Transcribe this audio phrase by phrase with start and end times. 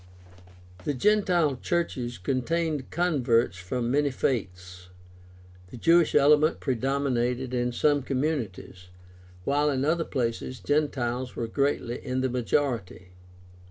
[0.83, 4.89] The gentile churches contained converts from many faiths.
[5.69, 8.87] The Jewish element predominated in some communities,
[9.43, 13.09] while in other places Gentiles were greatly in the majority.